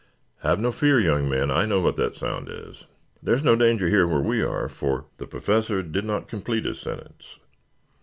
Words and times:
"Have 0.41 0.59
no 0.59 0.71
fear, 0.71 0.99
young 0.99 1.29
men. 1.29 1.51
I 1.51 1.67
know 1.67 1.79
what 1.79 1.95
that 1.97 2.15
sound 2.15 2.49
is. 2.49 2.87
There 3.21 3.35
is 3.35 3.43
no 3.43 3.55
danger 3.55 3.87
here 3.87 4.07
where 4.07 4.19
we 4.19 4.41
are, 4.41 4.67
for" 4.67 5.05
The 5.19 5.27
Professor 5.27 5.83
did 5.83 6.05
not 6.05 6.27
complete 6.27 6.65
his 6.65 6.81
sentence. 6.81 7.37